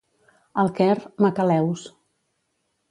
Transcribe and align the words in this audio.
Al 0.63 0.71
Quer, 0.79 0.95
macaleus. 1.27 1.87